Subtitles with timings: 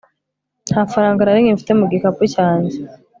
[0.69, 2.77] nta faranga na rimwe mfite mu gikapu cyanjye